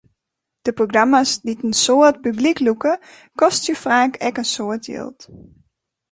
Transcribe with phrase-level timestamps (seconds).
[0.65, 2.93] De programma's dy't in soad publyk lûke,
[3.39, 5.19] kostje faak ek in soad jild.